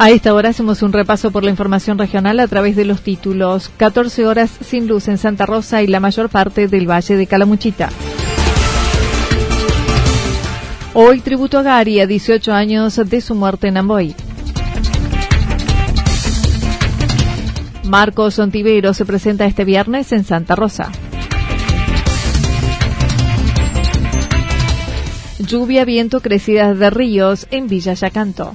A 0.00 0.10
esta 0.10 0.32
hora 0.32 0.50
hacemos 0.50 0.82
un 0.82 0.92
repaso 0.92 1.32
por 1.32 1.42
la 1.42 1.50
información 1.50 1.98
regional 1.98 2.38
a 2.38 2.46
través 2.46 2.76
de 2.76 2.84
los 2.84 3.02
títulos. 3.02 3.68
14 3.78 4.28
horas 4.28 4.48
sin 4.60 4.86
luz 4.86 5.08
en 5.08 5.18
Santa 5.18 5.44
Rosa 5.44 5.82
y 5.82 5.88
la 5.88 5.98
mayor 5.98 6.28
parte 6.28 6.68
del 6.68 6.88
Valle 6.88 7.16
de 7.16 7.26
Calamuchita. 7.26 7.88
Hoy 10.94 11.18
tributo 11.18 11.58
a 11.58 11.62
Gary 11.64 11.98
a 11.98 12.06
18 12.06 12.52
años 12.52 12.94
de 12.94 13.20
su 13.20 13.34
muerte 13.34 13.66
en 13.66 13.76
Amboy. 13.76 14.14
Marcos 17.82 18.38
Ontivero 18.38 18.94
se 18.94 19.04
presenta 19.04 19.46
este 19.46 19.64
viernes 19.64 20.12
en 20.12 20.22
Santa 20.22 20.54
Rosa. 20.54 20.92
Lluvia, 25.40 25.84
viento, 25.84 26.20
crecidas 26.20 26.78
de 26.78 26.88
ríos 26.88 27.48
en 27.50 27.66
Villa 27.66 27.94
Yacanto. 27.94 28.54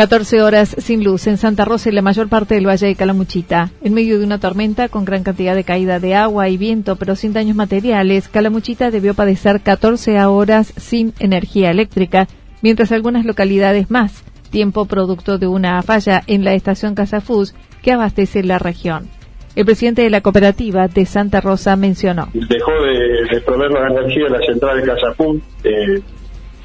14 0.00 0.40
horas 0.40 0.74
sin 0.78 1.04
luz 1.04 1.26
en 1.26 1.36
Santa 1.36 1.66
Rosa 1.66 1.90
y 1.90 1.92
la 1.92 2.00
mayor 2.00 2.30
parte 2.30 2.54
del 2.54 2.66
Valle 2.66 2.86
de 2.86 2.94
Calamuchita. 2.94 3.68
En 3.82 3.92
medio 3.92 4.18
de 4.18 4.24
una 4.24 4.40
tormenta 4.40 4.88
con 4.88 5.04
gran 5.04 5.22
cantidad 5.24 5.54
de 5.54 5.62
caída 5.62 6.00
de 6.00 6.14
agua 6.14 6.48
y 6.48 6.56
viento, 6.56 6.96
pero 6.96 7.16
sin 7.16 7.34
daños 7.34 7.54
materiales, 7.54 8.26
Calamuchita 8.28 8.90
debió 8.90 9.12
padecer 9.12 9.60
14 9.60 10.18
horas 10.24 10.72
sin 10.78 11.12
energía 11.18 11.70
eléctrica, 11.70 12.28
mientras 12.62 12.92
algunas 12.92 13.26
localidades 13.26 13.90
más, 13.90 14.24
tiempo 14.48 14.86
producto 14.86 15.36
de 15.36 15.48
una 15.48 15.82
falla 15.82 16.22
en 16.26 16.44
la 16.44 16.54
estación 16.54 16.94
Casafús 16.94 17.54
que 17.82 17.92
abastece 17.92 18.42
la 18.42 18.58
región. 18.58 19.06
El 19.54 19.66
presidente 19.66 20.00
de 20.00 20.08
la 20.08 20.22
cooperativa 20.22 20.88
de 20.88 21.04
Santa 21.04 21.42
Rosa 21.42 21.76
mencionó. 21.76 22.30
Dejó 22.32 22.72
de, 22.72 23.34
de 23.34 23.40
proveer 23.42 23.70
la 23.70 23.88
energía 23.88 24.30
la 24.30 24.40
central 24.46 24.80
de 24.80 24.86
Casafús, 24.86 25.42
eh, 25.62 26.00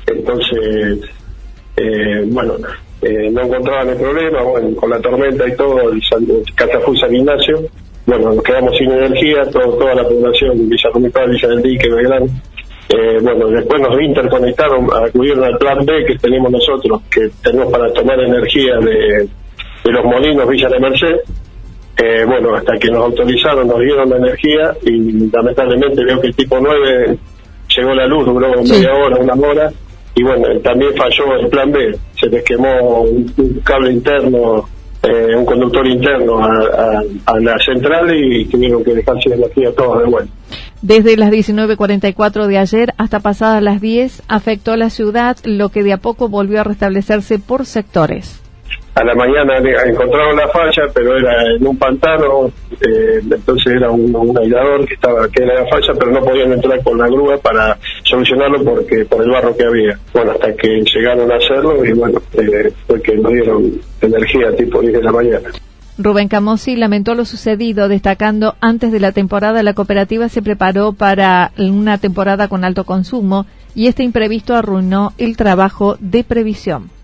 entonces, 0.07 1.00
eh, 1.75 2.23
bueno, 2.28 2.56
eh, 3.05 3.29
no 3.29 3.43
encontraban 3.43 3.89
el 3.89 3.97
problema, 3.97 4.41
bueno, 4.41 4.75
con 4.75 4.89
la 4.89 4.99
tormenta 4.99 5.47
y 5.47 5.55
todo, 5.55 5.91
el 5.91 6.01
Catafú 6.55 6.95
San 6.95 7.13
Ignacio, 7.13 7.61
bueno, 8.07 8.33
nos 8.33 8.43
quedamos 8.43 8.75
sin 8.75 8.89
energía, 8.89 9.43
toda 9.51 9.93
la 9.93 10.07
población, 10.07 10.67
Villa 10.67 10.89
Comital, 10.91 11.29
Villa 11.29 11.47
del 11.49 11.61
Dique, 11.61 11.88
Belgrano, 11.88 12.25
eh, 12.89 13.19
bueno, 13.21 13.47
después 13.49 13.79
nos 13.79 14.01
interconectaron, 14.01 14.88
acudieron 14.91 15.43
al 15.43 15.55
plan 15.59 15.85
B 15.85 16.05
que 16.07 16.17
tenemos 16.17 16.51
nosotros, 16.51 17.03
que 17.11 17.29
tenemos 17.43 17.71
para 17.71 17.93
tomar 17.93 18.19
energía 18.19 18.75
de, 18.79 19.27
los 19.83 20.03
molinos 20.03 20.49
Villa 20.49 20.69
de 20.69 20.79
Merced, 20.79 21.16
eh, 21.97 22.25
bueno, 22.25 22.55
hasta 22.55 22.73
que 22.77 22.89
nos 22.89 23.03
autorizaron, 23.03 23.67
nos 23.67 23.81
dieron 23.81 24.09
la 24.09 24.17
energía 24.17 24.75
y 24.81 25.29
lamentablemente 25.29 26.03
veo 26.03 26.19
que 26.22 26.27
el 26.27 26.35
tipo 26.35 26.57
9 26.59 27.17
llegó 27.75 27.93
la 27.93 28.07
luz, 28.07 28.25
duró 28.25 28.63
media 28.63 28.93
hora, 28.95 29.17
una 29.17 29.33
hora, 29.35 29.72
y 30.15 30.23
bueno, 30.23 30.47
también 30.61 30.95
falló 30.95 31.35
el 31.35 31.49
plan 31.49 31.71
B, 31.71 31.97
se 32.19 32.27
les 32.27 32.43
quemó 32.43 33.01
un, 33.01 33.61
cable 33.63 33.91
interno, 33.91 34.67
eh, 35.03 35.35
un 35.35 35.45
conductor 35.45 35.85
interno 35.85 36.39
a, 36.43 37.39
la 37.39 37.57
central 37.59 38.15
y 38.15 38.45
tuvieron 38.45 38.83
que 38.83 38.93
dejar 38.93 39.21
sin 39.21 39.33
energía 39.33 39.73
todos 39.75 40.03
de 40.03 40.09
vuelta. 40.09 40.33
Desde 40.81 41.17
las 41.17 41.31
19.44 41.31 42.47
de 42.47 42.57
ayer 42.57 42.93
hasta 42.97 43.19
pasadas 43.19 43.61
las 43.61 43.81
10 43.81 44.23
afectó 44.27 44.71
a 44.71 44.77
la 44.77 44.89
ciudad, 44.89 45.37
lo 45.43 45.69
que 45.69 45.83
de 45.83 45.93
a 45.93 45.97
poco 45.97 46.29
volvió 46.29 46.61
a 46.61 46.63
restablecerse 46.63 47.39
por 47.39 47.65
sectores 47.65 48.44
a 48.95 49.03
la 49.03 49.13
mañana 49.13 49.57
encontraron 49.85 50.38
la 50.38 50.47
falla, 50.47 50.83
pero 50.94 51.17
era 51.17 51.53
en 51.53 51.67
un 51.67 51.78
pantano, 51.78 52.47
eh, 52.72 53.19
entonces 53.29 53.73
era 53.73 53.91
un, 53.91 54.16
un, 54.16 54.33
que 54.85 54.94
estaba 54.94 55.28
que 55.28 55.44
era 55.44 55.61
la 55.63 55.67
falla, 55.67 55.94
pero 56.00 56.11
no 56.11 56.22
podían 56.22 56.53
entrar 56.53 56.81
con 56.81 56.97
la 56.97 57.07
grúa 57.07 57.38
para 57.38 57.78
solucionarlo 58.03 58.63
porque 58.63 59.03
por 59.03 59.22
el 59.22 59.29
barro 59.29 59.55
que 59.55 59.66
había. 59.66 60.00
Bueno, 60.13 60.31
hasta 60.31 60.53
que 60.53 60.81
llegaron 60.81 61.29
a 61.29 61.35
hacerlo 61.35 61.84
y 61.84 61.91
bueno, 61.91 62.22
eh, 62.34 62.72
fue 62.88 63.01
que 63.01 63.17
nos 63.17 63.34
dieron 63.34 63.81
energía 64.01 64.55
tipo 64.55 64.79
10 64.79 64.94
de 64.94 65.03
la 65.03 65.11
mañana. 65.11 65.50
Rubén 65.97 66.29
Camosi 66.29 66.78
lamentó 66.78 67.16
lo 67.16 67.25
sucedido, 67.25 67.89
destacando 67.89 68.55
antes 68.61 68.94
de 68.94 69.01
la 69.01 69.11
temporada 69.11 69.61
la 69.63 69.73
cooperativa 69.73 70.29
se 70.29 70.41
preparó 70.41 70.94
para 70.94 71.51
una 71.57 71.97
temporada 71.97 72.47
con 72.47 72.63
alto 72.63 72.85
consumo 72.85 73.45
y 73.75 73.88
este 73.88 74.03
imprevisto 74.03 74.55
arruinó 74.55 75.11
el 75.17 75.35
trabajo 75.35 75.97
de 76.00 76.23
previsión. 76.23 76.94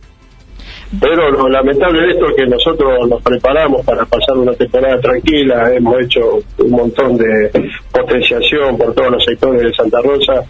Pero 0.99 1.31
lo 1.31 1.47
lamentable 1.47 2.01
de 2.01 2.11
esto 2.11 2.29
es 2.29 2.35
que 2.35 2.45
nosotros 2.47 3.09
nos 3.09 3.21
preparamos 3.21 3.85
para 3.85 4.05
pasar 4.05 4.37
una 4.37 4.53
temporada 4.53 4.99
tranquila, 4.99 5.73
hemos 5.73 6.01
hecho 6.01 6.39
un 6.57 6.71
montón 6.71 7.17
de 7.17 7.49
potenciación 7.91 8.77
por 8.77 8.93
todos 8.93 9.11
los 9.11 9.23
sectores 9.23 9.61
de 9.61 9.73
Santa 9.73 10.01
Rosa. 10.01 10.43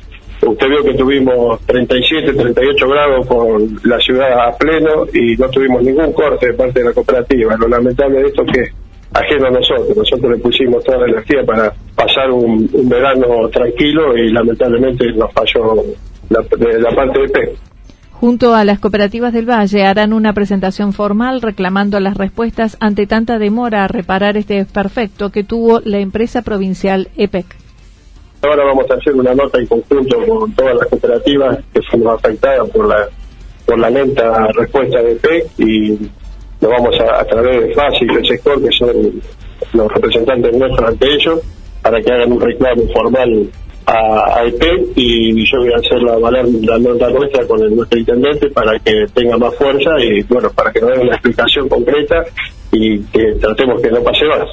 Usted 0.43 0.67
vio 0.67 0.83
que 0.83 0.95
tuvimos 0.95 1.59
37, 1.67 2.33
38 2.33 2.87
grados 2.87 3.27
con 3.27 3.79
la 3.83 3.99
ciudad 3.99 4.47
a 4.47 4.57
pleno 4.57 5.05
y 5.13 5.35
no 5.37 5.47
tuvimos 5.49 5.83
ningún 5.83 6.11
corte 6.13 6.47
de 6.47 6.53
parte 6.53 6.79
de 6.79 6.85
la 6.85 6.93
cooperativa. 6.93 7.55
Lo 7.57 7.67
lamentable 7.67 8.23
de 8.23 8.27
esto 8.29 8.43
es 8.47 8.51
que 8.51 8.63
ajeno 9.13 9.47
a 9.47 9.51
nosotros. 9.51 9.95
Nosotros 9.95 10.31
le 10.31 10.37
pusimos 10.39 10.83
toda 10.83 10.99
la 10.99 11.05
energía 11.05 11.43
para 11.45 11.71
pasar 11.95 12.31
un, 12.31 12.67
verano 12.89 13.47
tranquilo 13.49 14.17
y 14.17 14.31
lamentablemente 14.31 15.05
nos 15.13 15.31
falló 15.33 15.75
la, 16.29 16.41
parte 16.95 17.21
de 17.21 17.29
P 17.29 17.70
junto 18.21 18.53
a 18.53 18.63
las 18.63 18.79
cooperativas 18.79 19.33
del 19.33 19.49
Valle 19.49 19.83
harán 19.83 20.13
una 20.13 20.31
presentación 20.33 20.93
formal 20.93 21.41
reclamando 21.41 21.99
las 21.99 22.15
respuestas 22.15 22.77
ante 22.79 23.07
tanta 23.07 23.39
demora 23.39 23.83
a 23.83 23.87
reparar 23.87 24.37
este 24.37 24.53
desperfecto 24.53 25.31
que 25.31 25.43
tuvo 25.43 25.79
la 25.83 25.97
empresa 25.97 26.43
provincial 26.43 27.09
EPEC. 27.17 27.47
Ahora 28.43 28.63
vamos 28.63 28.85
a 28.91 28.93
hacer 28.93 29.15
una 29.15 29.33
nota 29.33 29.57
en 29.57 29.65
conjunto 29.65 30.23
con 30.27 30.53
todas 30.53 30.75
las 30.75 30.87
cooperativas 30.87 31.57
que 31.73 31.81
fueron 31.81 32.13
afectadas 32.13 32.69
por 32.69 32.87
la 32.87 33.09
por 33.65 33.79
la 33.79 33.89
lenta 33.89 34.47
respuesta 34.53 35.01
de 35.01 35.13
EPEC 35.13 35.45
y 35.57 36.11
nos 36.61 36.71
vamos 36.71 36.95
a, 36.99 37.21
a 37.21 37.25
través 37.25 37.59
de 37.59 37.73
FASI 37.73 38.05
y 38.05 38.15
el 38.17 38.25
sector, 38.27 38.61
que 38.61 38.71
son 38.71 39.21
los 39.73 39.91
representantes 39.93 40.55
nuestros 40.55 40.89
ante 40.89 41.11
ellos, 41.11 41.39
para 41.81 41.99
que 41.99 42.13
hagan 42.13 42.33
un 42.33 42.41
reclamo 42.41 42.83
formal 42.93 43.49
a, 43.85 44.39
a 44.39 44.45
EP 44.45 44.91
y 44.95 45.45
yo 45.45 45.59
voy 45.59 45.73
a 45.73 45.77
hacer 45.77 46.01
la, 46.01 46.17
la 46.19 46.77
nota 46.79 47.09
nuestra 47.09 47.45
con 47.47 47.61
el, 47.61 47.75
nuestro 47.75 47.99
intendente 47.99 48.49
para 48.49 48.77
que 48.79 49.05
tenga 49.13 49.37
más 49.37 49.55
fuerza 49.55 49.91
y 49.99 50.21
bueno, 50.23 50.49
para 50.51 50.71
que 50.71 50.81
nos 50.81 50.91
den 50.91 51.01
una 51.01 51.13
explicación 51.13 51.67
concreta 51.67 52.23
y 52.71 52.99
que 52.99 53.33
tratemos 53.39 53.81
que 53.81 53.89
no 53.89 54.01
pase 54.01 54.25
más. 54.25 54.47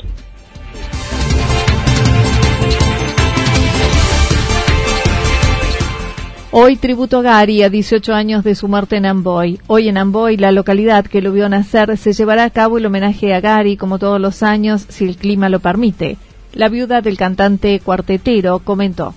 Hoy 6.51 6.77
tributo 6.77 7.19
a 7.19 7.23
Gary 7.23 7.63
a 7.63 7.69
18 7.69 8.15
años 8.15 8.43
de 8.43 8.55
su 8.55 8.69
muerte 8.69 8.97
en 8.97 9.05
Amboy. 9.05 9.61
Hoy 9.67 9.89
en 9.89 9.99
Amboy, 9.99 10.39
la 10.39 10.51
localidad 10.51 11.05
que 11.05 11.21
lo 11.21 11.31
vio 11.31 11.47
nacer, 11.49 11.99
se 11.99 12.15
llevará 12.15 12.45
a 12.45 12.51
cabo 12.51 12.79
el 12.79 12.87
homenaje 12.87 13.35
a 13.35 13.41
Gary 13.41 13.77
como 13.77 13.99
todos 13.99 14.19
los 14.19 14.43
años, 14.43 14.87
si 14.89 15.05
el 15.05 15.17
clima 15.17 15.51
lo 15.51 15.61
permite. 15.61 16.17
La 16.53 16.69
viuda 16.69 17.01
del 17.01 17.17
cantante 17.17 17.81
cuartetero 17.81 18.59
comentó. 18.61 19.15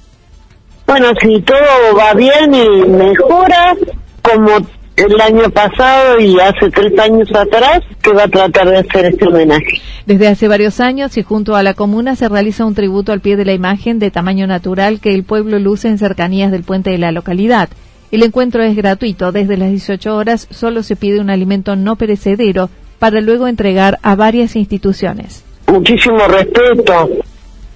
Bueno, 0.88 1.08
si 1.22 1.42
todo 1.42 1.96
va 1.98 2.14
bien 2.14 2.54
y 2.54 2.86
mejora, 2.88 3.76
como 4.22 4.58
el 4.98 5.22
año 5.22 5.50
pasado 5.50 6.20
y 6.20 6.40
hace 6.40 6.70
tres 6.70 6.98
años 7.00 7.30
atrás 7.34 7.82
que 8.02 8.12
va 8.12 8.24
a 8.24 8.28
tratar 8.28 8.70
de 8.70 8.78
hacer 8.78 9.06
este 9.06 9.28
homenaje. 9.28 9.82
Desde 10.06 10.28
hace 10.28 10.48
varios 10.48 10.80
años 10.80 11.18
y 11.18 11.24
junto 11.24 11.56
a 11.56 11.64
la 11.64 11.74
comuna 11.74 12.16
se 12.16 12.28
realiza 12.28 12.66
un 12.66 12.76
tributo 12.76 13.12
al 13.12 13.22
pie 13.22 13.38
de 13.38 13.46
la 13.46 13.54
imagen 13.54 14.00
de 14.00 14.12
tamaño 14.12 14.48
natural 14.48 15.00
que 15.00 15.14
el 15.14 15.24
pueblo 15.24 15.60
luce 15.60 15.88
en 15.88 15.98
cercanías 15.98 16.52
del 16.52 16.64
puente 16.64 16.90
de 16.90 16.98
la 16.98 17.12
localidad. 17.12 17.70
El 18.12 18.24
encuentro 18.24 18.62
es 18.64 18.76
gratuito. 18.76 19.32
Desde 19.32 19.58
las 19.58 19.70
18 19.70 20.16
horas 20.16 20.48
solo 20.52 20.84
se 20.84 20.96
pide 20.96 21.22
un 21.22 21.30
alimento 21.30 21.76
no 21.76 21.96
perecedero 21.96 22.70
para 23.00 23.22
luego 23.22 23.48
entregar 23.48 23.98
a 24.04 24.16
varias 24.16 24.56
instituciones. 24.56 25.44
Muchísimo 25.72 26.28
respeto. 26.28 27.10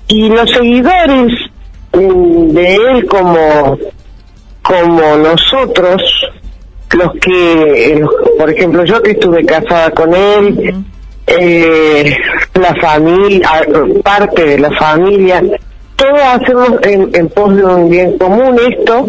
Y 0.09 0.27
los 0.27 0.51
seguidores 0.51 1.31
mm, 1.93 2.47
de 2.49 2.75
él 2.75 3.05
como, 3.07 3.77
como 4.61 5.15
nosotros 5.15 6.03
los 6.91 7.13
que, 7.21 8.03
por 8.37 8.49
ejemplo, 8.49 8.83
yo 8.83 9.01
que 9.01 9.11
estuve 9.11 9.45
casada 9.45 9.91
con 9.91 10.13
él, 10.13 10.83
eh, 11.25 12.17
la 12.53 12.75
familia, 12.75 13.49
parte 14.03 14.45
de 14.45 14.59
la 14.59 14.71
familia, 14.71 15.41
todos 15.95 16.19
hacemos 16.21 16.71
en, 16.83 17.29
pos 17.29 17.55
de 17.55 17.65
un 17.65 17.89
bien 17.89 18.17
común 18.17 18.57
esto, 18.69 19.05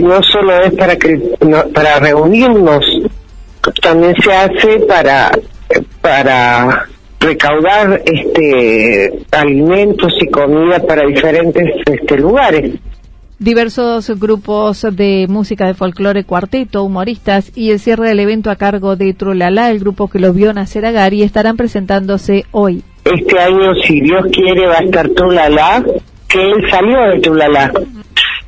no 0.00 0.22
solo 0.22 0.62
es 0.62 0.72
para 0.74 0.96
que 0.96 1.18
para 1.74 1.98
reunirnos, 1.98 2.84
también 3.82 4.14
se 4.22 4.32
hace 4.32 4.80
para 4.80 5.30
para 6.00 6.86
recaudar 7.22 8.02
este 8.04 9.24
alimentos 9.30 10.12
y 10.20 10.26
comida 10.28 10.80
para 10.80 11.06
diferentes 11.06 11.64
este 11.86 12.18
lugares. 12.18 12.74
Diversos 13.38 14.08
grupos 14.20 14.86
de 14.92 15.26
música 15.28 15.66
de 15.66 15.74
folclore, 15.74 16.24
cuarteto, 16.24 16.84
humoristas 16.84 17.50
y 17.56 17.70
el 17.70 17.80
cierre 17.80 18.08
del 18.08 18.20
evento 18.20 18.50
a 18.50 18.56
cargo 18.56 18.94
de 18.94 19.14
Trulala, 19.14 19.70
el 19.70 19.80
grupo 19.80 20.08
que 20.08 20.20
los 20.20 20.34
vio 20.34 20.52
nacer 20.52 20.86
a 20.86 20.92
Gary, 20.92 21.22
estarán 21.22 21.56
presentándose 21.56 22.44
hoy. 22.52 22.84
Este 23.04 23.40
año, 23.40 23.74
si 23.84 24.00
Dios 24.00 24.26
quiere, 24.32 24.66
va 24.66 24.74
a 24.74 24.84
estar 24.84 25.08
Trulala, 25.08 25.84
que 26.28 26.40
él 26.40 26.70
salió 26.70 27.00
de 27.10 27.20
Trulala. 27.20 27.72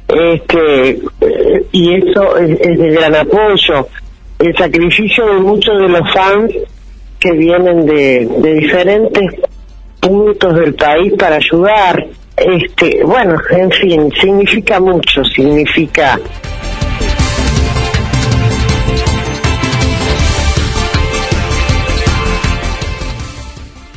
Este, 0.06 1.00
y 1.73 1.94
eso 1.94 2.37
es, 2.37 2.79
de 2.79 2.91
gran 2.91 3.17
apoyo. 3.17 3.88
El 4.38 4.56
sacrificio 4.56 5.26
de 5.26 5.41
muchos 5.41 5.76
de 5.76 5.88
los 5.88 6.12
fans 6.12 6.55
que 7.25 7.32
vienen 7.32 7.87
de, 7.87 8.29
diferentes 8.61 9.35
puntos 9.99 10.55
del 10.56 10.75
país 10.75 11.15
para 11.19 11.37
ayudar 11.37 12.06
este, 12.37 13.03
bueno, 13.03 13.37
en 13.49 13.71
fin, 13.71 14.12
significa 14.21 14.79
mucho, 14.79 15.25
significa 15.25 16.19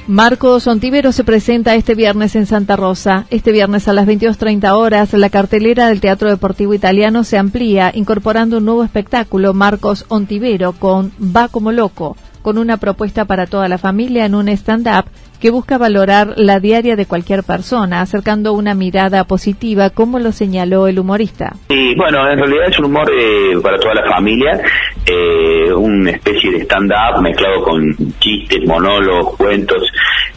Marcos 0.07 0.65
Ontivero 0.67 1.11
se 1.11 1.25
presenta 1.25 1.75
este 1.75 1.93
viernes 1.93 2.37
en 2.37 2.45
Santa 2.45 2.77
Rosa. 2.77 3.25
Este 3.29 3.51
viernes 3.51 3.89
a 3.89 3.93
las 3.93 4.07
22.30 4.07 4.71
horas, 4.71 5.11
la 5.11 5.29
cartelera 5.29 5.89
del 5.89 5.99
Teatro 5.99 6.29
Deportivo 6.29 6.73
Italiano 6.73 7.25
se 7.25 7.37
amplía, 7.37 7.91
incorporando 7.93 8.59
un 8.59 8.65
nuevo 8.65 8.85
espectáculo, 8.85 9.53
Marcos 9.53 10.05
Ontivero, 10.07 10.71
con 10.71 11.11
Va 11.19 11.49
como 11.49 11.73
loco, 11.73 12.15
con 12.47 12.57
una 12.57 12.77
propuesta 12.77 13.25
para 13.25 13.45
toda 13.45 13.67
la 13.67 13.77
familia 13.77 14.23
en 14.23 14.33
un 14.33 14.47
stand-up 14.47 15.03
que 15.41 15.51
busca 15.51 15.77
valorar 15.77 16.35
la 16.37 16.61
diaria 16.61 16.95
de 16.95 17.05
cualquier 17.05 17.43
persona, 17.43 17.99
acercando 17.99 18.53
una 18.53 18.73
mirada 18.73 19.25
positiva, 19.25 19.89
como 19.89 20.17
lo 20.17 20.31
señaló 20.31 20.87
el 20.87 20.97
humorista. 20.97 21.57
Sí, 21.67 21.93
bueno, 21.97 22.25
en 22.31 22.39
realidad 22.39 22.69
es 22.69 22.79
un 22.79 22.85
humor 22.85 23.11
eh, 23.11 23.59
para 23.61 23.77
toda 23.79 23.95
la 23.95 24.09
familia, 24.09 24.61
eh, 25.05 25.73
una 25.73 26.11
especie 26.11 26.51
de 26.51 26.61
stand-up 26.61 27.21
mezclado 27.21 27.63
con 27.63 27.93
chistes, 28.17 28.65
monólogos, 28.65 29.35
cuentos, 29.35 29.83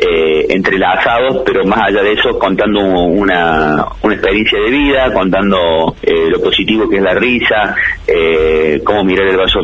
eh, 0.03 0.47
entrelazados, 0.49 1.43
pero 1.45 1.65
más 1.67 1.89
allá 1.89 2.03
de 2.03 2.13
eso 2.13 2.39
contando 2.39 2.81
una, 2.81 3.85
una 4.03 4.15
experiencia 4.15 4.59
de 4.59 4.71
vida, 4.71 5.13
contando 5.13 5.95
eh, 6.03 6.31
lo 6.31 6.41
positivo 6.41 6.89
que 6.89 6.97
es 6.97 7.03
la 7.03 7.15
risa, 7.15 7.75
eh, 8.07 8.81
cómo 8.83 9.05
mirar 9.05 9.29
el 9.29 9.37
vaso, 9.37 9.61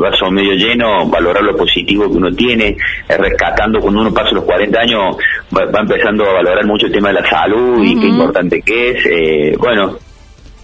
vaso 0.00 0.30
medio 0.30 0.52
lleno, 0.52 1.08
valorar 1.08 1.42
lo 1.42 1.56
positivo 1.56 2.08
que 2.08 2.16
uno 2.16 2.30
tiene, 2.30 2.76
rescatando 3.08 3.80
cuando 3.80 4.02
uno 4.02 4.14
pasa 4.14 4.32
los 4.32 4.44
40 4.44 4.78
años, 4.78 5.16
va, 5.56 5.80
empezando 5.80 6.24
a 6.30 6.34
valorar 6.34 6.64
mucho 6.64 6.86
el 6.86 6.92
tema 6.92 7.08
de 7.08 7.14
la 7.14 7.28
salud 7.28 7.82
y 7.82 7.98
qué 7.98 8.06
importante 8.06 8.62
que 8.62 8.90
es. 8.90 9.58
bueno, 9.58 9.98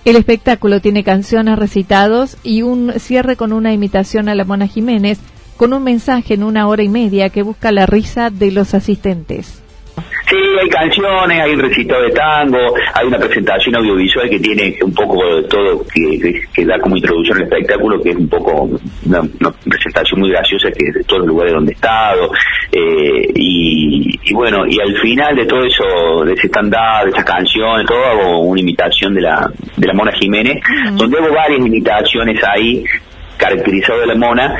el 0.05 0.17
espectáculo 0.17 0.81
tiene 0.81 1.05
canciones 1.05 1.59
recitados 1.59 2.37
y 2.43 2.63
un 2.63 2.93
cierre 2.99 3.37
con 3.37 3.53
una 3.53 3.73
imitación 3.73 4.29
a 4.29 4.35
la 4.35 4.45
Mona 4.45 4.67
Jiménez, 4.67 5.21
con 5.63 5.73
un 5.75 5.85
mensaje 5.85 6.35
en 6.35 6.43
una 6.43 6.67
hora 6.67 6.83
y 6.83 6.89
media 6.89 7.29
que 7.29 7.43
busca 7.45 7.71
la 7.71 7.87
risa 7.87 8.31
de 8.31 8.51
los 8.51 8.75
asistentes. 8.75 9.63
Sí, 10.29 10.37
hay 10.61 10.69
canciones, 10.69 11.41
hay 11.41 11.53
un 11.53 11.61
recitado 11.61 12.03
de 12.03 12.11
tango, 12.11 12.59
hay 12.93 13.07
una 13.07 13.17
presentación 13.17 13.77
audiovisual 13.77 14.29
que 14.29 14.41
tiene 14.41 14.75
un 14.83 14.93
poco 14.93 15.25
de 15.37 15.45
todo, 15.45 15.85
que, 15.95 16.65
da 16.65 16.81
como 16.81 16.97
introducción 16.97 17.37
al 17.37 17.45
espectáculo, 17.45 18.03
que 18.03 18.11
es 18.11 18.17
un 18.17 18.29
poco 18.29 18.71
una, 19.07 19.23
presentación 19.65 20.19
muy 20.19 20.31
graciosa 20.31 20.69
que 20.73 20.99
de 20.99 21.05
todos 21.05 21.21
los 21.21 21.29
lugares 21.29 21.53
donde 21.53 21.71
he 21.71 21.75
estado. 21.77 22.33
Eh, 22.73 23.29
y, 23.37 24.35
bueno, 24.35 24.67
y 24.67 24.81
al 24.81 24.97
final 24.97 25.37
de 25.37 25.47
todo 25.47 25.65
eso, 25.65 26.25
de 26.25 26.33
ese 26.33 26.49
stand-up, 26.49 27.05
de 27.05 27.11
esas 27.11 27.25
canciones, 27.25 27.87
todo 27.87 28.05
hago 28.05 28.41
una 28.41 28.61
imitación 28.61 29.15
de 29.15 29.21
la, 29.21 29.49
de 29.77 29.87
la 29.87 29.95
Mona 29.95 30.11
Jiménez, 30.11 30.57
donde 30.95 31.19
hago 31.19 31.33
varias 31.33 31.61
imitaciones 31.61 32.43
ahí 32.43 32.85
caracterizado 33.37 34.01
de 34.01 34.07
la 34.09 34.15
Mona 34.17 34.57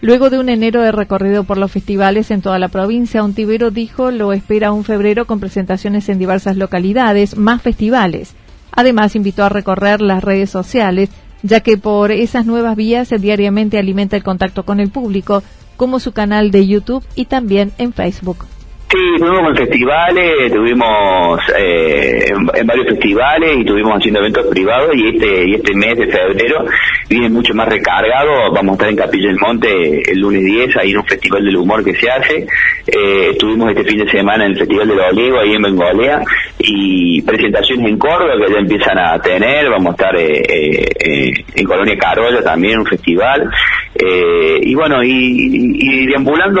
Luego 0.00 0.30
de 0.30 0.38
un 0.38 0.48
enero 0.48 0.80
de 0.80 0.92
recorrido 0.92 1.42
por 1.42 1.58
los 1.58 1.72
festivales 1.72 2.30
en 2.30 2.40
toda 2.40 2.60
la 2.60 2.68
provincia, 2.68 3.24
Ontivero 3.24 3.72
dijo 3.72 4.12
lo 4.12 4.32
espera 4.32 4.70
un 4.70 4.84
febrero 4.84 5.26
con 5.26 5.40
presentaciones 5.40 6.08
en 6.08 6.18
diversas 6.18 6.56
localidades, 6.56 7.36
más 7.36 7.62
festivales. 7.62 8.34
Además, 8.70 9.16
invitó 9.16 9.44
a 9.44 9.48
recorrer 9.48 10.00
las 10.00 10.22
redes 10.22 10.50
sociales, 10.50 11.10
ya 11.42 11.60
que 11.60 11.76
por 11.78 12.12
esas 12.12 12.46
nuevas 12.46 12.76
vías 12.76 13.08
diariamente 13.18 13.76
alimenta 13.76 14.16
el 14.16 14.22
contacto 14.22 14.64
con 14.64 14.78
el 14.78 14.90
público, 14.90 15.42
como 15.76 15.98
su 15.98 16.12
canal 16.12 16.52
de 16.52 16.66
YouTube 16.68 17.04
y 17.16 17.24
también 17.24 17.72
en 17.78 17.92
Facebook. 17.92 18.44
Sí, 18.90 18.96
estuvimos 19.16 19.50
en 19.50 19.56
festivales, 19.56 20.32
estuvimos 20.46 21.40
eh, 21.58 22.24
en, 22.30 22.66
varios 22.66 22.86
festivales 22.86 23.58
y 23.58 23.60
estuvimos 23.60 23.98
haciendo 23.98 24.20
eventos 24.20 24.46
privados 24.46 24.94
y 24.94 25.08
este 25.08 25.46
y 25.46 25.54
este 25.56 25.74
mes 25.74 25.98
de 25.98 26.06
febrero 26.06 26.64
viene 27.06 27.28
mucho 27.28 27.52
más 27.52 27.68
recargado. 27.68 28.50
Vamos 28.50 28.70
a 28.70 28.74
estar 28.76 28.88
en 28.88 28.96
Capilla 28.96 29.28
del 29.28 29.40
Monte 29.40 30.10
el 30.10 30.18
lunes 30.18 30.42
10, 30.42 30.76
ahí 30.78 30.92
en 30.92 30.98
un 30.98 31.04
festival 31.04 31.44
del 31.44 31.56
humor 31.56 31.84
que 31.84 31.94
se 31.96 32.08
hace. 32.08 32.46
Eh, 32.86 33.30
estuvimos 33.32 33.68
este 33.68 33.84
fin 33.84 33.98
de 33.98 34.10
semana 34.10 34.46
en 34.46 34.52
el 34.52 34.58
Festival 34.58 34.88
del 34.88 35.00
Olivo, 35.00 35.38
ahí 35.38 35.52
en 35.52 35.62
Bengolea, 35.62 36.22
y 36.58 37.22
presentaciones 37.22 37.86
en 37.88 37.98
Córdoba 37.98 38.34
que 38.36 38.52
ya 38.52 38.58
empiezan 38.58 38.98
a 38.98 39.18
tener. 39.20 39.70
Vamos 39.70 39.88
a 39.88 39.90
estar 39.90 40.16
eh, 40.16 41.44
en 41.54 41.64
Colonia 41.64 41.96
Carolla 41.98 42.42
también, 42.42 42.80
un 42.80 42.86
festival. 42.86 43.50
y 43.94 44.74
bueno, 44.74 45.02
y, 45.02 45.76
y, 45.80 46.06
deambulando 46.06 46.60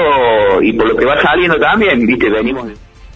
y 0.62 0.72
por 0.72 0.88
lo 0.88 0.96
que 0.96 1.04
va 1.04 1.20
saliendo 1.20 1.58
también, 1.58 2.06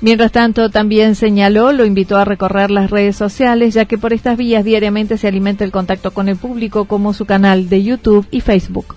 Mientras 0.03 0.33
tanto, 0.33 0.69
también 0.69 1.15
señaló, 1.15 1.73
lo 1.73 1.85
invitó 1.85 2.17
a 2.17 2.25
recorrer 2.25 2.73
las 2.73 2.91
redes 2.91 3.15
sociales, 3.15 3.73
ya 3.73 3.85
que 3.85 3.99
por 3.99 4.13
estas 4.13 4.37
vías 4.37 4.65
diariamente 4.65 5.17
se 5.17 5.29
alimenta 5.29 5.63
el 5.63 5.71
contacto 5.71 6.11
con 6.11 6.29
el 6.29 6.37
público, 6.37 6.87
como 6.87 7.15
su 7.15 7.25
canal 7.25 7.69
de 7.69 7.85
YouTube 7.85 8.27
y 8.33 8.41
Facebook. 8.41 8.97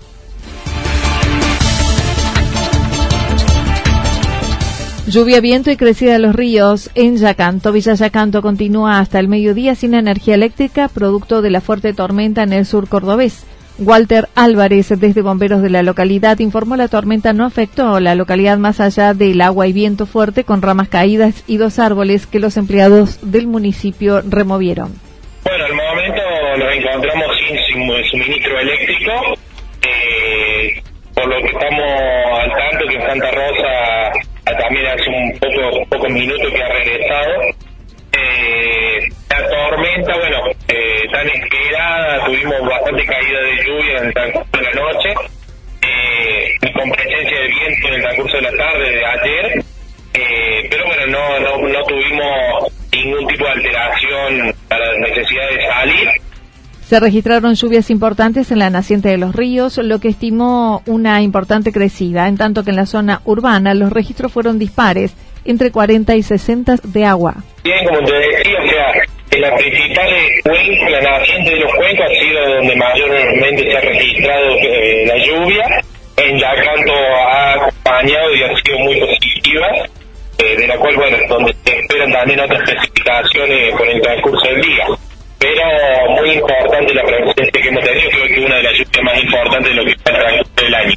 Lluvia, 5.08 5.40
viento 5.40 5.70
y 5.70 5.76
crecida 5.76 6.14
de 6.14 6.18
los 6.18 6.34
ríos 6.34 6.90
en 6.96 7.16
Yacanto. 7.16 7.70
Villa 7.70 7.94
Yacanto 7.94 8.42
continúa 8.42 8.98
hasta 8.98 9.20
el 9.20 9.28
mediodía 9.28 9.76
sin 9.76 9.94
energía 9.94 10.34
eléctrica, 10.34 10.88
producto 10.88 11.42
de 11.42 11.50
la 11.50 11.60
fuerte 11.60 11.94
tormenta 11.94 12.42
en 12.42 12.52
el 12.52 12.66
sur 12.66 12.88
cordobés. 12.88 13.46
Walter 13.78 14.26
Álvarez, 14.34 14.88
desde 14.98 15.22
bomberos 15.22 15.62
de 15.62 15.70
la 15.70 15.84
localidad, 15.84 16.40
informó 16.40 16.74
la 16.74 16.88
tormenta 16.88 17.32
no 17.32 17.44
afectó 17.44 18.00
la 18.00 18.16
localidad 18.16 18.58
más 18.58 18.80
allá 18.80 19.14
del 19.14 19.40
agua 19.42 19.68
y 19.68 19.72
viento 19.72 20.06
fuerte 20.06 20.42
con 20.42 20.60
ramas 20.60 20.88
caídas 20.88 21.44
y 21.46 21.58
dos 21.58 21.78
árboles 21.78 22.26
que 22.26 22.40
los 22.40 22.56
empleados 22.56 23.20
del 23.22 23.46
municipio 23.46 24.22
removieron. 24.22 24.92
Bueno, 25.44 25.64
al 25.66 25.74
momento 25.74 26.22
nos 26.58 26.74
encontramos 26.74 27.26
sin 27.46 28.10
suministro 28.10 28.58
eléctrico, 28.58 29.12
eh, 29.82 30.82
por 31.14 31.28
lo 31.28 31.40
que 31.42 31.46
estamos 31.46 32.40
al 32.40 32.50
tanto 32.50 32.88
que 32.88 32.94
en 32.96 33.02
Santa 33.02 33.30
Rosa 33.30 34.25
también 34.58 34.86
hace 34.86 35.08
un 35.08 35.38
poco 35.38 35.86
pocos 35.90 36.10
minutos 36.10 36.52
que 36.52 36.62
ha 36.62 36.68
regresado. 36.68 37.42
Eh, 38.12 39.08
la 39.30 39.48
tormenta, 39.48 40.16
bueno, 40.16 40.38
eh, 40.68 41.04
tan 41.12 41.28
esperada, 41.28 42.24
tuvimos 42.24 42.60
bastante 42.68 43.04
caída 43.04 43.40
de 43.40 43.64
lluvia 43.64 43.98
en 43.98 44.06
el 44.06 44.14
transcurso 44.14 44.50
de 44.52 44.62
la 44.62 44.72
noche, 44.72 45.14
eh, 45.82 46.72
con 46.72 46.90
presencia 46.90 47.40
de 47.40 47.48
viento 47.48 47.88
en 47.88 47.94
el 47.94 48.02
transcurso 48.02 48.36
de 48.36 48.42
la 48.42 48.52
tarde 48.52 48.90
de 48.90 49.06
ayer, 49.06 49.64
eh, 50.14 50.66
pero 50.70 50.86
bueno, 50.86 51.06
no, 51.06 51.40
no, 51.40 51.68
no 51.68 51.82
tuvimos 51.84 52.72
ningún 52.92 53.26
tipo 53.26 53.44
de 53.44 53.50
alteración 53.50 54.54
para 54.68 54.92
la 54.92 54.98
necesidad 55.08 55.48
de 55.50 55.66
salir. 55.66 56.08
Se 56.86 57.00
registraron 57.00 57.56
lluvias 57.56 57.90
importantes 57.90 58.52
en 58.52 58.60
la 58.60 58.70
naciente 58.70 59.08
de 59.08 59.18
los 59.18 59.34
ríos, 59.34 59.76
lo 59.78 59.98
que 59.98 60.06
estimó 60.06 60.84
una 60.86 61.20
importante 61.20 61.72
crecida, 61.72 62.28
en 62.28 62.36
tanto 62.36 62.62
que 62.62 62.70
en 62.70 62.76
la 62.76 62.86
zona 62.86 63.22
urbana 63.24 63.74
los 63.74 63.92
registros 63.92 64.30
fueron 64.30 64.60
dispares, 64.60 65.16
entre 65.44 65.72
40 65.72 66.14
y 66.14 66.22
60 66.22 66.76
de 66.84 67.04
agua. 67.04 67.34
Bien, 67.64 67.84
como 67.86 68.06
te 68.06 68.14
decía, 68.14 68.58
o 68.62 68.68
sea, 68.68 68.92
en 69.32 69.42
cuencas, 69.42 70.90
la 70.92 71.00
naciente 71.00 71.50
de 71.50 71.60
los 71.60 71.74
cuencos 71.74 72.06
ha 72.06 72.20
sido 72.20 72.54
donde 72.54 72.76
mayormente 72.76 73.62
se 73.68 73.76
ha 73.76 73.80
registrado 73.80 74.46
eh, 74.62 75.06
la 75.08 75.18
lluvia. 75.18 75.64
En 76.18 76.38
Yacanto 76.38 76.92
ha 76.94 77.52
acompañado 77.54 78.32
y 78.32 78.42
ha 78.44 78.56
sido 78.62 78.78
muy 78.78 79.00
positiva, 79.00 79.66
eh, 80.38 80.56
de 80.56 80.66
la 80.68 80.76
cual, 80.78 80.94
bueno, 80.94 81.16
donde 81.28 81.52
se 81.64 81.80
esperan 81.80 82.12
también 82.12 82.38
otras 82.38 82.62
precipitaciones 82.62 83.74
por 83.76 83.88
el 83.88 84.00
transcurso 84.00 84.48
del 84.50 84.62
día. 84.62 84.86
Muy 86.08 86.32
importante 86.32 86.94
la 86.94 87.02
presencia 87.02 87.62
que 87.62 87.68
hemos 87.68 87.84
tenido, 87.84 88.10
creo 88.10 88.34
que 88.34 88.44
una 88.44 88.56
de 88.56 88.62
las 88.62 88.72
lluvias 88.72 89.04
más 89.04 89.22
importantes 89.22 89.70
de 89.70 89.76
lo 89.76 89.84
que 89.84 89.92
está 89.92 90.12
el 90.66 90.74
año. 90.74 90.94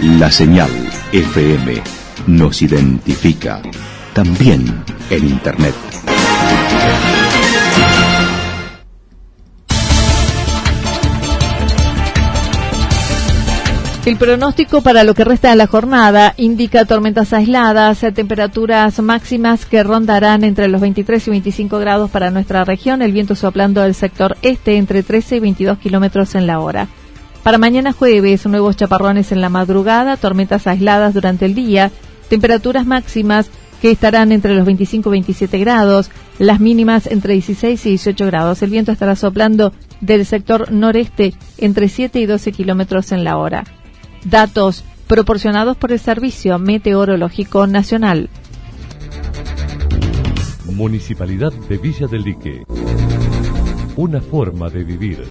La 0.00 0.30
señal 0.30 0.70
FM 1.12 1.82
nos 2.26 2.60
identifica 2.62 3.62
también 4.16 4.64
en 5.10 5.28
Internet. 5.28 5.74
El 14.06 14.16
pronóstico 14.16 14.80
para 14.80 15.04
lo 15.04 15.12
que 15.12 15.24
resta 15.24 15.50
de 15.50 15.56
la 15.56 15.66
jornada 15.66 16.32
indica 16.38 16.86
tormentas 16.86 17.34
aisladas, 17.34 17.98
temperaturas 18.14 18.98
máximas 19.00 19.66
que 19.66 19.82
rondarán 19.82 20.44
entre 20.44 20.68
los 20.68 20.80
23 20.80 21.26
y 21.26 21.30
25 21.32 21.78
grados 21.78 22.10
para 22.10 22.30
nuestra 22.30 22.64
región, 22.64 23.02
el 23.02 23.12
viento 23.12 23.34
soplando 23.34 23.82
del 23.82 23.94
sector 23.94 24.38
este 24.40 24.78
entre 24.78 25.02
13 25.02 25.36
y 25.36 25.40
22 25.40 25.76
kilómetros 25.76 26.34
en 26.34 26.46
la 26.46 26.60
hora. 26.60 26.88
Para 27.42 27.58
mañana 27.58 27.92
jueves, 27.92 28.46
nuevos 28.46 28.78
chaparrones 28.78 29.30
en 29.30 29.42
la 29.42 29.50
madrugada, 29.50 30.16
tormentas 30.16 30.66
aisladas 30.66 31.12
durante 31.12 31.44
el 31.44 31.54
día, 31.54 31.90
temperaturas 32.30 32.86
máximas 32.86 33.50
estarán 33.90 34.32
entre 34.32 34.54
los 34.54 34.64
25 34.64 35.08
y 35.08 35.12
27 35.12 35.58
grados, 35.58 36.10
las 36.38 36.60
mínimas 36.60 37.06
entre 37.06 37.34
16 37.34 37.86
y 37.86 37.88
18 37.90 38.26
grados. 38.26 38.62
El 38.62 38.70
viento 38.70 38.92
estará 38.92 39.16
soplando 39.16 39.72
del 40.00 40.26
sector 40.26 40.72
noreste 40.72 41.34
entre 41.58 41.88
7 41.88 42.20
y 42.20 42.26
12 42.26 42.52
kilómetros 42.52 43.12
en 43.12 43.24
la 43.24 43.36
hora. 43.36 43.64
Datos 44.24 44.84
proporcionados 45.06 45.76
por 45.76 45.92
el 45.92 45.98
Servicio 45.98 46.58
Meteorológico 46.58 47.66
Nacional. 47.66 48.28
Municipalidad 50.72 51.52
de 51.52 51.78
Villa 51.78 52.06
del 52.06 52.22
Lique. 52.22 52.64
Una 53.96 54.20
forma 54.20 54.68
de 54.68 54.84
vivir. 54.84 55.30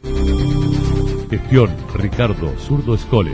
Gestión 1.30 1.70
Ricardo 1.94 2.54
Zurdo 2.58 2.96
Escole. 2.96 3.34